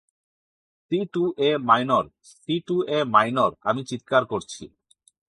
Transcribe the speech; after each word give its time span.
C 0.85 0.97
to 1.13 1.23
A 1.39 1.49
minor, 1.67 2.05
C 2.33 2.55
to 2.67 2.75
A 2.89 2.99
মাইনর-আমি 3.13 3.81
চিৎকার 3.89 4.23
করছি। 4.25 4.63